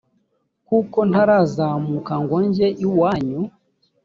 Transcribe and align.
kuko 0.67 0.97
ntarazamuka 1.09 2.13
ngo 2.23 2.37
njye 2.47 2.67
iwanyu 2.85 3.41